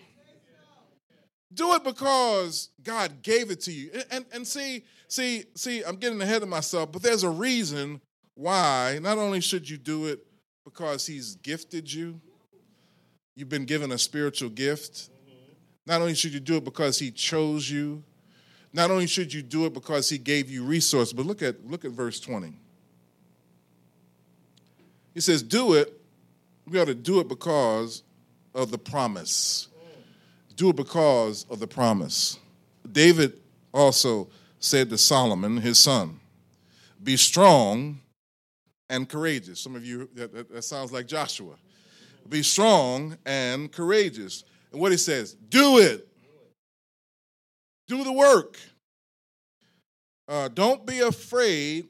[1.53, 3.89] Do it because God gave it to you.
[3.93, 8.01] And, and, and see, see, see, I'm getting ahead of myself, but there's a reason
[8.34, 10.25] why not only should you do it
[10.65, 12.19] because He's gifted you,
[13.36, 15.10] you've been given a spiritual gift.
[15.88, 18.03] Not only should you do it because He chose you,
[18.73, 21.86] not only should you do it because He gave you resources, but look at look
[21.86, 22.60] at verse 20.
[25.15, 25.99] He says, Do it.
[26.67, 28.04] We ought to do it because
[28.54, 29.69] of the promise.
[30.56, 32.38] Do it because of the promise.
[32.91, 33.34] David
[33.73, 36.19] also said to Solomon, his son,
[37.04, 37.99] Be strong
[38.89, 39.60] and courageous.
[39.60, 41.56] Some of you, that, that, sounds like Joshua.
[42.28, 44.43] Be strong and courageous.
[44.71, 46.08] And what he says, do it.
[47.88, 48.60] Do the work.
[50.28, 51.88] Uh, don't be afraid.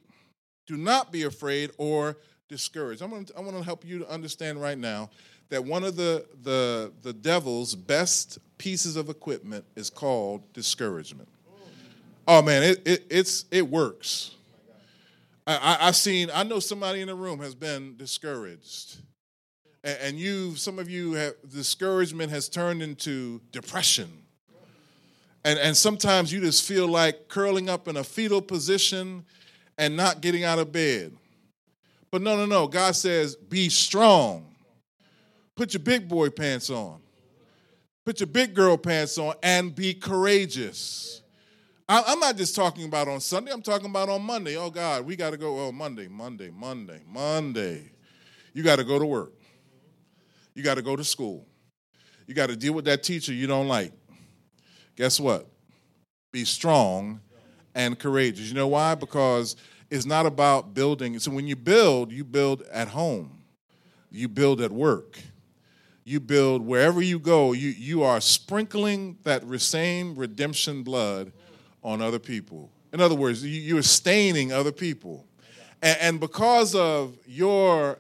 [0.68, 3.01] Do not be afraid or discouraged.
[3.01, 5.10] I'm to, I want to help you to understand right now
[5.49, 11.29] that one of the, the, the devil's best pieces of equipment is called discouragement.
[12.27, 14.36] Oh man, it, it, it's, it works.
[15.45, 18.97] I, I, have seen, I know somebody in the room has been discouraged.
[19.84, 24.10] And, and you, some of you have, discouragement has turned into depression.
[25.43, 29.23] And, and sometimes you just feel like curling up in a fetal position
[29.77, 31.15] and not getting out of bed.
[32.15, 32.65] But no, no, no.
[32.65, 34.56] God says, be strong.
[35.54, 37.01] Put your big boy pants on.
[38.06, 41.21] Put your big girl pants on and be courageous.
[41.89, 44.56] I'm not just talking about on Sunday, I'm talking about on Monday.
[44.56, 45.60] Oh, God, we got to go.
[45.60, 47.91] Oh, Monday, Monday, Monday, Monday.
[48.54, 49.34] You got to go to work.
[50.54, 51.45] You got to go to school.
[52.28, 53.91] You got to deal with that teacher you don't like.
[54.95, 55.49] Guess what?
[56.32, 57.19] Be strong
[57.75, 58.47] and courageous.
[58.47, 58.95] You know why?
[58.95, 59.58] Because
[59.89, 61.17] is not about building.
[61.19, 63.43] So when you build, you build at home,
[64.12, 65.19] you build at work,
[66.04, 67.54] you build wherever you go.
[67.54, 71.32] You you are sprinkling that same redemption blood
[71.84, 72.71] on other people.
[72.93, 75.26] In other words, you, you are staining other people.
[75.82, 77.95] And, and because of your,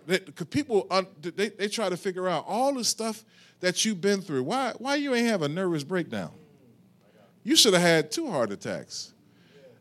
[0.49, 0.87] people
[1.21, 3.23] they, they try to figure out all the stuff
[3.59, 4.43] that you've been through.
[4.43, 6.31] Why why you ain't have a nervous breakdown?
[7.43, 9.13] You should have had two heart attacks.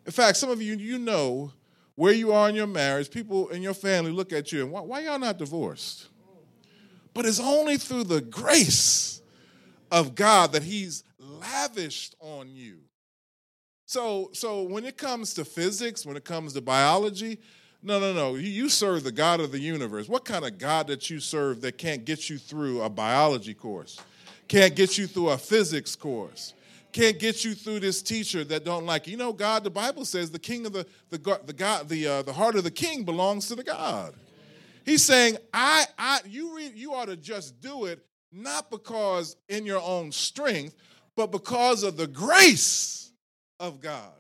[0.05, 1.53] In fact, some of you you know
[1.97, 4.81] where you are in your marriage, people in your family look at you and why,
[4.81, 6.09] why y'all not divorced?
[7.13, 9.23] But it's only through the grace
[9.91, 12.79] of God that He's lavished on you.
[13.87, 17.39] So, so when it comes to physics, when it comes to biology,
[17.83, 18.35] no, no, no.
[18.35, 20.09] You serve the God of the universe.
[20.09, 24.01] What kind of God that you serve that can't get you through a biology course,
[24.49, 26.55] can't get you through a physics course,
[26.95, 29.17] can't get you through this teacher that don't like you.
[29.17, 32.33] Know, God, the Bible says the king of the the the God the uh, the
[32.33, 34.15] heart of the king belongs to the God.
[34.87, 39.67] He's saying, I I you read you ought to just do it not because in
[39.67, 40.77] your own strength,
[41.17, 43.13] but because of the grace
[43.59, 44.13] of God.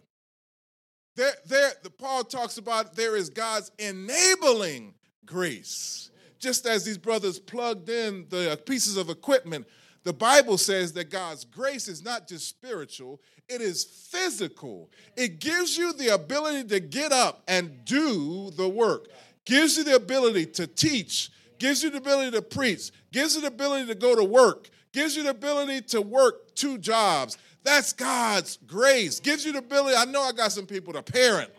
[1.16, 6.10] There, there, the Paul talks about there is God's enabling grace.
[6.40, 9.66] Just as these brothers plugged in the pieces of equipment
[10.04, 14.90] the Bible says that God's grace is not just spiritual, it is physical.
[15.16, 19.08] It gives you the ability to get up and do the work,
[19.44, 23.48] gives you the ability to teach, gives you the ability to preach, gives you the
[23.48, 27.38] ability to go to work, gives you the ability to work two jobs.
[27.62, 29.20] That's God's grace.
[29.20, 29.96] Gives you the ability.
[29.96, 31.50] I know I got some people to parent.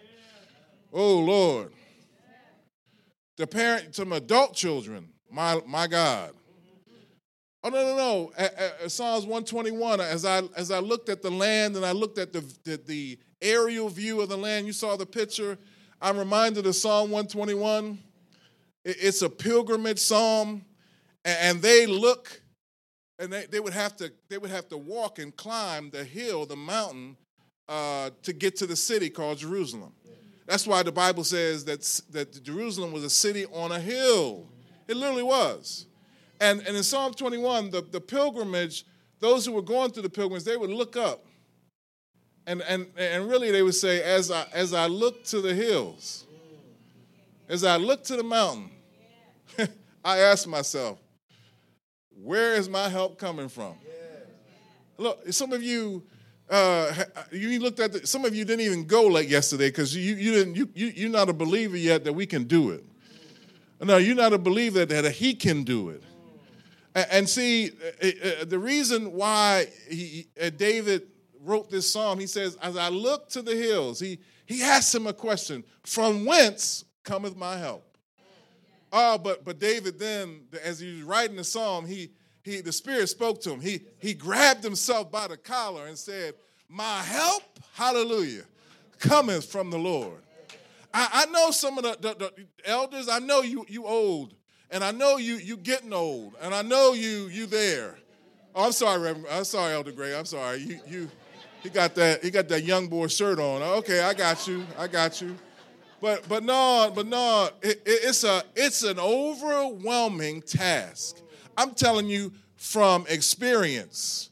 [0.94, 1.72] Oh, Lord.
[3.38, 5.10] To parent some adult children.
[5.32, 6.32] My, my God.
[7.66, 8.88] Oh no no no!
[8.88, 10.00] Psalms 121.
[10.00, 13.20] As I as I looked at the land and I looked at the, the, the
[13.42, 15.58] aerial view of the land, you saw the picture.
[16.00, 17.98] I'm reminded of Psalm 121.
[18.84, 20.64] It's a pilgrimage psalm,
[21.24, 22.40] and they look
[23.18, 26.46] and they, they would have to they would have to walk and climb the hill
[26.46, 27.18] the mountain
[27.68, 29.92] uh, to get to the city called jerusalem
[30.46, 34.50] that's why the bible says that, that jerusalem was a city on a hill
[34.88, 35.88] it literally was
[36.40, 38.86] and, and in psalm 21 the, the pilgrimage
[39.20, 41.26] those who were going through the pilgrimage they would look up
[42.48, 46.26] and, and, and really they would say as I, as I look to the hills
[47.48, 48.72] as i look to the mountain
[50.04, 51.00] i ask myself
[52.26, 53.76] where is my help coming from?
[54.98, 56.04] Look, some of you,
[56.50, 60.16] uh, you looked at the, some of you didn't even go like yesterday because you,
[60.16, 62.84] you didn't you, you you're not a believer yet that we can do it.
[63.82, 66.02] No, you're not a believer that, that he can do it.
[66.96, 71.04] And, see, the reason why he, uh, David
[71.42, 75.06] wrote this psalm, he says, "As I look to the hills," he he asks him
[75.06, 77.98] a question: "From whence cometh my help?"
[78.94, 82.12] Oh, but but David then, as he was writing the psalm, he
[82.44, 83.60] he the Spirit spoke to him.
[83.60, 86.36] He he grabbed himself by the collar and said,
[86.70, 88.46] "My help, hallelujah,
[89.00, 90.22] cometh from the Lord."
[90.94, 93.10] I, I know some of the, the, the, elders.
[93.10, 94.34] I know you you old,
[94.72, 97.98] and I know you you getting old, and I know you you there.
[98.54, 99.28] Oh, I'm sorry, Reverend.
[99.30, 100.18] I'm sorry, Elder Gray.
[100.18, 100.60] I'm sorry.
[100.60, 101.12] You you
[101.64, 103.62] he got that he got that young boy shirt on.
[103.62, 104.66] Okay, I got you.
[104.78, 105.36] I got you.
[106.02, 111.18] But but no, but no, it, it's a it's an overwhelming task.
[111.58, 114.30] I'm telling you from experience.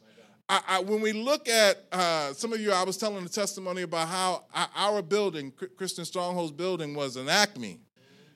[0.49, 3.83] I, I, when we look at uh, some of you, I was telling the testimony
[3.83, 4.43] about how
[4.75, 7.79] our building, Christian Strongholds building, was an Acme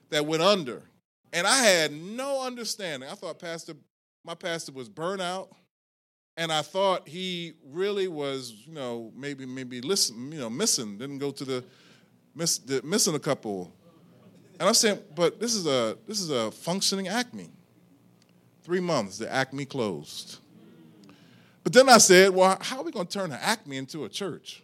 [0.09, 0.83] that went under,
[1.37, 3.07] and I had no understanding.
[3.07, 3.73] I thought pastor,
[4.25, 5.49] my pastor was burnt out,
[6.35, 11.19] and I thought he really was, you know, maybe maybe listen, you know, missing, didn't
[11.19, 11.63] go to the
[12.33, 13.71] miss, the missing a couple.
[14.59, 17.51] And I'm saying, but this is a this is a functioning Acme.
[18.63, 20.39] Three months, the Acme closed.
[21.63, 24.09] But then I said, well, how are we going to turn the Acme into a
[24.09, 24.63] church?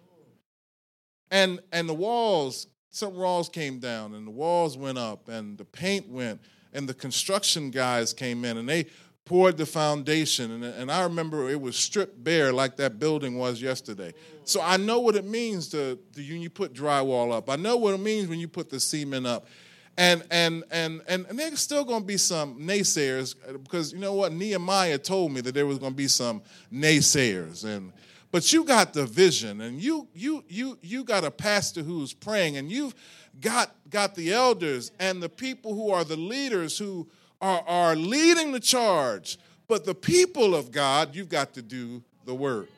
[1.30, 5.66] And and the walls, some walls came down, and the walls went up, and the
[5.66, 6.42] paint went,
[6.74, 8.88] and the construction guys came in, and they
[9.26, 10.52] poured the foundation.
[10.52, 14.14] And, and I remember it was stripped bare like that building was yesterday.
[14.44, 17.50] So I know what it means to, to you put drywall up.
[17.50, 19.48] I know what it means when you put the cement up.
[19.96, 24.14] And and and and, and there's still going to be some naysayers because you know
[24.16, 26.42] what Nehemiah told me that there was going to be some
[26.74, 27.94] naysayers and
[28.34, 32.58] but you got the vision and you you you you got a pastor who's praying
[32.58, 32.96] and you've
[33.40, 37.08] got got the elders and the people who are the leaders who
[37.40, 39.38] are, are leading the charge.
[39.68, 42.70] But the people of God, you've got to do the work.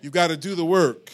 [0.00, 1.10] You've got to do the work.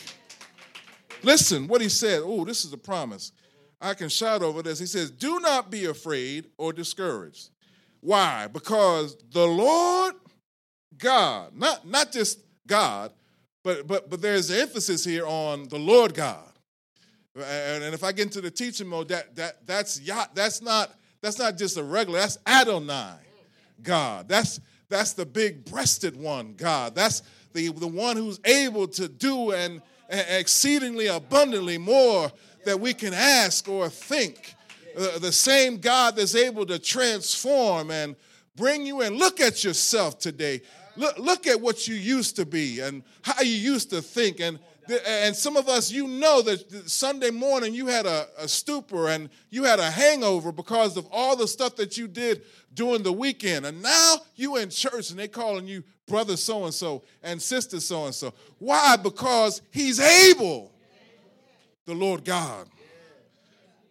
[1.23, 2.21] Listen, what he said.
[2.23, 3.33] Oh, this is a promise.
[3.81, 4.79] I can shout over this.
[4.79, 7.49] He says, Do not be afraid or discouraged.
[8.01, 8.47] Why?
[8.47, 10.17] Because the Lord
[10.99, 13.13] God, not, not just God,
[13.63, 16.49] but, but, but there's emphasis here on the Lord God.
[17.35, 20.01] And, and if I get into the teaching mode, that, that, that's,
[20.35, 23.15] that's not that's not just a regular, that's Adonai
[23.83, 24.29] God.
[24.29, 26.95] That's that's the big breasted one, God.
[26.95, 27.23] That's
[27.55, 32.31] the, the one who's able to do and, and exceedingly abundantly more
[32.67, 34.55] that we can ask or think.
[34.95, 38.17] Uh, the same God that's able to transform and
[38.55, 39.17] bring you in.
[39.17, 40.61] Look at yourself today.
[40.97, 44.59] Look, look at what you used to be and how you used to think and
[44.89, 49.31] and some of us, you know that Sunday morning you had a, a, stupor and
[49.49, 52.43] you had a hangover because of all the stuff that you did
[52.75, 53.65] during the weekend.
[53.65, 57.79] And now you in church and they calling you brother so and so and sister
[57.79, 58.35] so and so.
[58.59, 58.97] Why?
[58.97, 60.73] Because he's able,
[61.87, 62.69] the Lord God.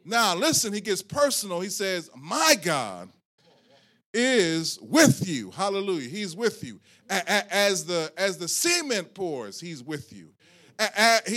[0.04, 1.62] Now listen, he gets personal.
[1.62, 3.10] He says, My God
[4.14, 5.52] is with you.
[5.52, 6.10] Hallelujah.
[6.10, 6.80] He's with you.
[7.10, 10.30] As the as the cement pours, he's with you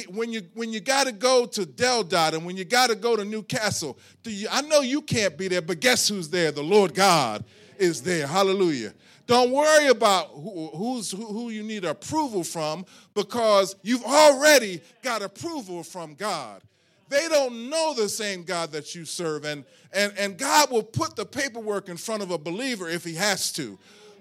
[0.08, 3.16] when you when you got to go to DelDOT and when you got to go
[3.16, 6.50] to Newcastle, you, I know you can't be there, but guess who's there?
[6.50, 7.44] The Lord God
[7.78, 8.26] is there.
[8.26, 8.94] Hallelujah.
[9.26, 15.22] Don't worry about who, who's who, who you need approval from because you've already got
[15.22, 16.62] approval from God.
[17.08, 21.16] They don't know the same God that you serve, and, and, and God will put
[21.16, 23.78] the paperwork in front of a believer if he has to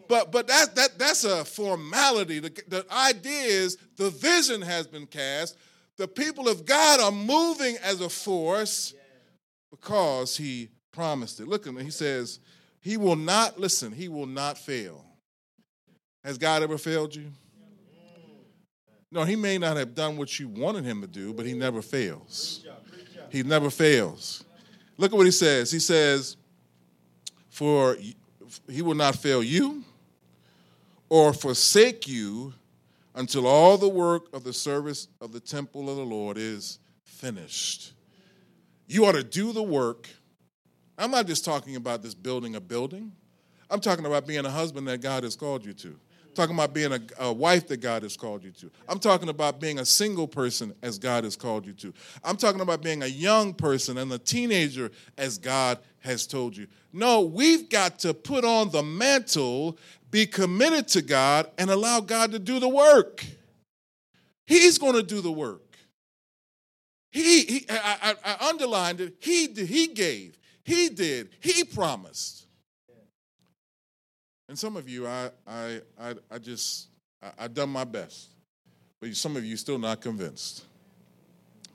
[0.08, 2.40] but but that, that that's a formality.
[2.40, 5.58] The, the idea is the vision has been cast.
[5.98, 8.94] The people of God are moving as a force
[9.70, 11.48] because he promised it.
[11.48, 11.84] Look at me.
[11.84, 12.40] He says,
[12.80, 15.06] He will not, listen, he will not fail.
[16.24, 17.32] Has God ever failed you?
[19.14, 21.84] No, he may not have done what you wanted him to do, but he never
[21.84, 22.66] fails.
[23.30, 24.44] He never fails.
[24.98, 25.72] Look at what he says.
[25.72, 26.36] He says,
[27.50, 27.96] For
[28.68, 29.84] he will not fail you
[31.10, 32.56] or forsake you
[33.14, 37.94] until all the work of the service of the temple of the Lord is finished.
[38.88, 40.10] You ought to do the work.
[40.98, 43.12] I'm not just talking about this building a building.
[43.70, 46.00] I'm talking about being a husband that God has called you to.
[46.34, 48.72] Talking about being a, a, wife that God has called you to.
[48.88, 51.94] I'm talking about being a single person as God has called you to.
[52.24, 56.68] I'm talking about being a young person and a teenager as God has told you.
[56.92, 59.78] No, we've got to put on the mantle
[60.14, 63.26] be committed to God and allow God to do the work.
[64.46, 65.76] He's going to do the work.
[67.10, 69.16] He, he I, I, I underlined it.
[69.20, 70.38] He, he gave.
[70.64, 71.30] He did.
[71.40, 72.43] He promised.
[74.54, 76.90] And some of you, I, I, I, I just,
[77.24, 78.30] I, I done my best.
[79.02, 80.66] But some of you still not convinced.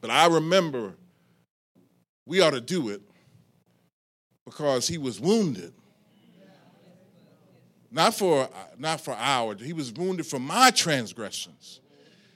[0.01, 0.95] But I remember
[2.25, 3.03] we ought to do it
[4.45, 5.73] because he was wounded
[7.91, 8.49] not for,
[8.79, 9.61] not for ours.
[9.61, 11.81] He was wounded for my transgressions.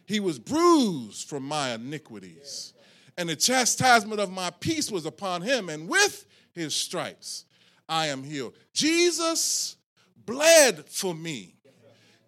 [0.07, 2.73] He was bruised for my iniquities.
[3.17, 7.45] And the chastisement of my peace was upon him, and with his stripes
[7.89, 8.55] I am healed.
[8.75, 9.77] Jesus
[10.27, 11.57] bled for me.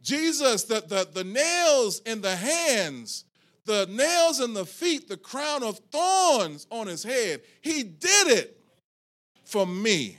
[0.03, 3.25] Jesus, the, the, the nails in the hands,
[3.65, 8.61] the nails in the feet, the crown of thorns on his head, he did it
[9.45, 10.19] for me.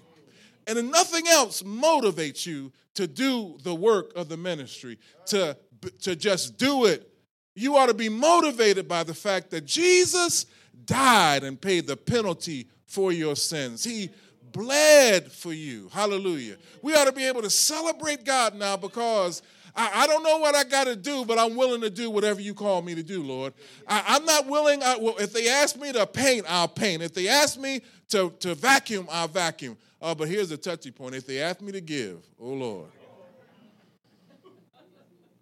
[0.68, 4.98] And nothing else motivates you to do the work of the ministry,
[5.28, 5.56] to,
[6.02, 7.12] to just do it.
[7.54, 10.48] You ought to be motivated by the fact that Jesus
[10.86, 13.84] died and paid the penalty for your sins.
[13.84, 14.10] He
[14.56, 15.90] bled for you.
[15.92, 16.56] Hallelujah.
[16.82, 19.42] We ought to be able to celebrate God now because
[19.76, 22.40] I, I don't know what I got to do, but I'm willing to do whatever
[22.40, 23.54] you call me to do, Lord.
[23.86, 27.04] I, am not willing, I, well, if they ask me to paint, I'll paint.
[27.04, 29.78] If they ask me to, to vacuum, I'll vacuum.
[30.02, 31.16] Uh, but here's the touchy point.
[31.16, 32.88] If they ask me to give, oh Lord,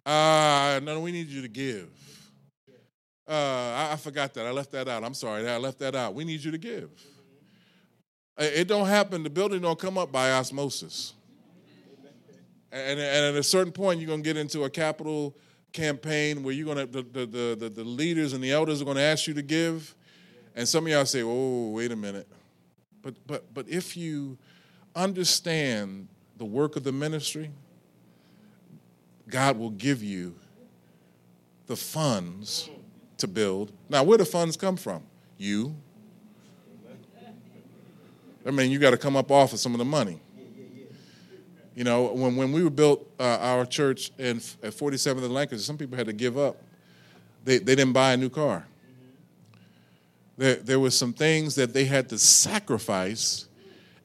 [0.04, 1.88] uh, no, we need you to give.
[3.26, 4.44] Uh, I, I, forgot that.
[4.44, 5.02] I left that out.
[5.02, 5.48] I'm sorry.
[5.48, 6.14] I left that out.
[6.14, 6.90] We need you to give.
[8.36, 9.22] It don't happen.
[9.22, 11.14] The building don't come up by osmosis.
[12.72, 15.36] And, and at a certain point, you're going to get into a capital
[15.72, 18.96] campaign where you're going to, the, the, the, the leaders and the elders are going
[18.96, 19.94] to ask you to give.
[20.56, 22.26] And some of y'all say, oh, wait a minute.
[23.02, 24.38] But, but, but if you
[24.96, 27.50] understand the work of the ministry,
[29.28, 30.34] God will give you
[31.66, 32.68] the funds
[33.18, 33.72] to build.
[33.88, 35.04] Now, where do funds come from?
[35.38, 35.76] You.
[38.46, 40.20] I mean, you got to come up off of some of the money.
[41.74, 45.64] You know, when, when we were built uh, our church in, at 47th and Lancaster,
[45.64, 46.56] some people had to give up.
[47.44, 48.66] They, they didn't buy a new car.
[50.36, 53.48] There, there were some things that they had to sacrifice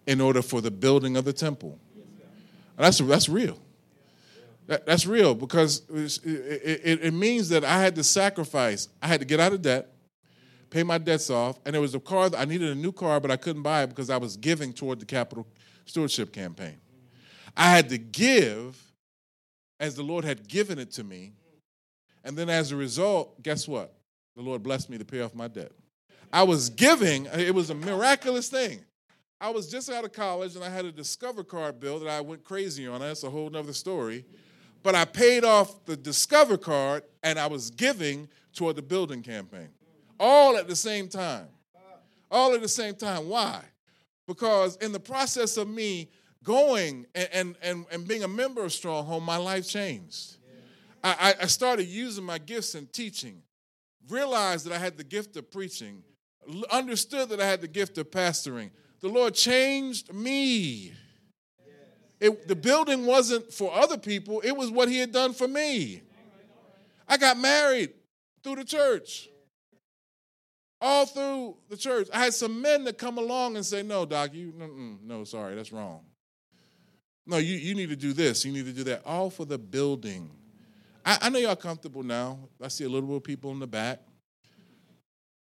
[0.08, 1.78] in order for the building of the temple.
[1.96, 3.60] And that's, that's real.
[4.68, 8.88] That, that's real because it, it, it, means that I had to sacrifice.
[9.02, 9.90] I had to get out of debt,
[10.70, 12.30] pay my debts off, and there was a car.
[12.38, 15.00] I needed a new car, but I couldn't buy it because I was giving toward
[15.00, 15.48] the capital
[15.86, 16.78] stewardship campaign.
[17.58, 18.82] I had to give
[19.80, 21.34] as the Lord had given it to me.
[22.24, 23.94] And then as a result, guess what?
[24.36, 25.72] The Lord blessed me to pay off my debt.
[26.32, 28.82] I was giving, it was a miraculous thing.
[29.42, 32.22] I was just out of college and I had a Discover card bill that I
[32.22, 33.00] went crazy on.
[33.00, 34.26] That's a whole nother story.
[34.84, 39.70] But I paid off the Discover card and I was giving toward the building campaign.
[40.20, 41.48] All at the same time.
[42.30, 43.30] All at the same time.
[43.30, 43.64] Why?
[44.28, 46.10] Because in the process of me
[46.44, 50.38] going and, and, and, being a member of Stronghold, my life changed.
[51.04, 53.42] I, I started using my gifts in teaching,
[54.10, 56.04] realized that I had the gift of preaching,
[56.72, 60.94] understood that I had the gift of pastoring, the Lord changed me.
[62.20, 66.02] It, the building wasn't for other people, it was what He had done for me.
[67.08, 67.94] I got married
[68.44, 69.30] through the church.
[70.82, 72.08] All through the church.
[72.14, 74.54] I had some men that come along and say, No, Doc, you,
[75.04, 76.02] no, sorry, that's wrong.
[77.28, 79.06] No, you, you need to do this, you need to do that.
[79.06, 80.32] All for the building.
[81.06, 82.40] I, I know y'all comfortable now.
[82.62, 84.00] I see a little bit of people in the back.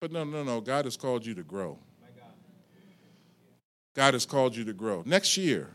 [0.00, 0.60] But no, no, no.
[0.60, 1.78] God has called you to grow.
[3.94, 5.02] God has called you to grow.
[5.06, 5.70] Next year,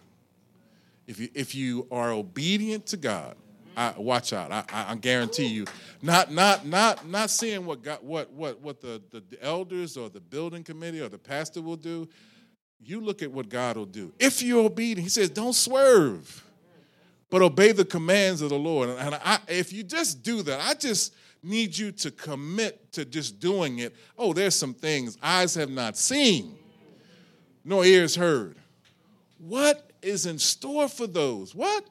[1.08, 3.36] if you, if you are obedient to God,
[3.80, 4.52] I, watch out.
[4.52, 5.66] I, I, guarantee you,
[6.02, 10.20] not not not not seeing what God, what what what the, the elders or the
[10.20, 12.08] building committee or the pastor will do.
[12.82, 14.14] You look at what God will do.
[14.20, 16.44] If you're obedient, He says, don't swerve,
[17.30, 18.90] but obey the commands of the Lord.
[18.90, 21.14] And I, if you just do that, I just
[21.44, 23.96] need you to commit to just doing it.
[24.18, 26.58] Oh, there's some things eyes have not seen
[27.64, 28.58] nor ears heard,
[29.38, 31.54] What is in store for those?
[31.54, 31.86] What?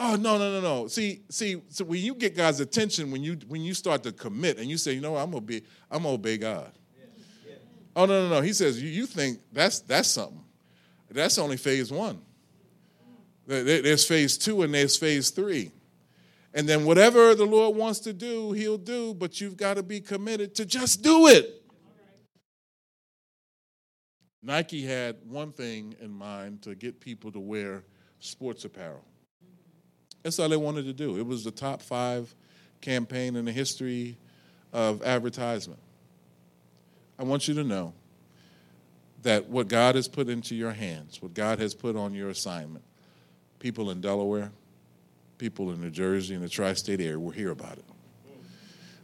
[0.00, 0.86] Oh no no no no!
[0.86, 4.58] See see so when you get God's attention when you when you start to commit
[4.58, 6.72] and you say you know I'm gonna be I'm gonna obey God.
[7.96, 8.40] Oh no no no!
[8.40, 10.44] He says you, you think that's that's something.
[11.10, 12.20] That's only phase one.
[13.46, 15.72] There's phase two and there's phase three.
[16.54, 20.00] And then whatever the Lord wants to do, He'll do, but you've got to be
[20.00, 21.62] committed to just do it.
[24.42, 27.84] Nike had one thing in mind to get people to wear
[28.20, 29.04] sports apparel.
[30.22, 31.16] That's all they wanted to do.
[31.18, 32.34] It was the top five
[32.80, 34.16] campaign in the history
[34.72, 35.80] of advertisement.
[37.18, 37.92] I want you to know
[39.22, 42.84] that what God has put into your hands, what God has put on your assignment,
[43.58, 44.52] people in Delaware,
[45.38, 47.84] people in New Jersey, and the tri state area will hear about it.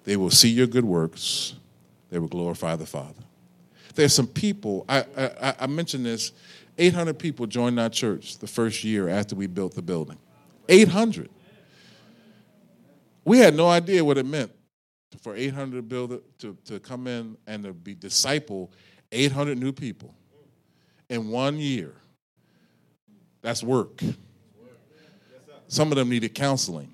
[0.05, 1.55] They will see your good works,
[2.11, 3.23] they will glorify the Father.
[3.95, 6.33] There's some people, I, I, I mentioned this
[6.79, 10.19] 800 people joined our church the first year after we built the building.
[10.69, 11.31] 800.
[13.25, 14.53] We had no idea what it meant
[15.21, 18.71] for 800 to build to, to come in and to be disciple
[19.13, 20.15] 800 new people
[21.09, 21.95] in one year.
[23.43, 24.03] That's work.
[25.69, 26.93] Some of them needed counseling.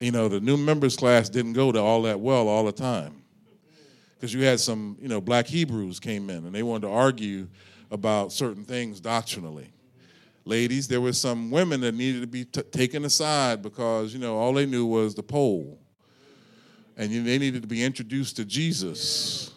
[0.00, 3.22] You know, the new members class didn't go to all that well all the time.
[4.14, 7.48] Because you had some, you know, black Hebrews came in and they wanted to argue
[7.90, 9.72] about certain things doctrinally.
[10.44, 14.36] Ladies, there were some women that needed to be t- taken aside because, you know,
[14.36, 15.78] all they knew was the pole.
[16.96, 19.52] And you, they needed to be introduced to Jesus.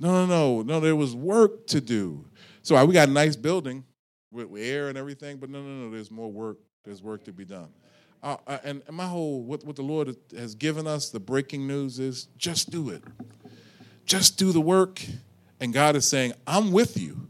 [0.00, 2.24] No, no, no, no, there was work to do.
[2.62, 3.84] So we got a nice building
[4.30, 7.32] with, with air and everything, but no, no, no, there's more work there's work to
[7.32, 7.68] be done.
[8.22, 11.66] Uh, uh and, and my whole, what, what the Lord has given us, the breaking
[11.66, 13.04] news is just do it.
[14.06, 15.02] Just do the work.
[15.60, 17.28] And God is saying, I'm with you.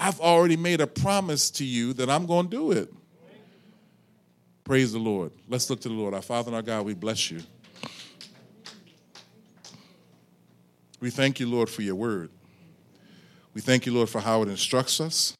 [0.00, 2.92] I've already made a promise to you that I'm going to do it.
[4.64, 5.30] Praise the Lord.
[5.46, 6.14] Let's look to the Lord.
[6.14, 7.42] Our Father and our God, we bless you.
[11.00, 12.30] We thank you, Lord, for your word.
[13.52, 15.36] We thank you, Lord, for how it instructs us.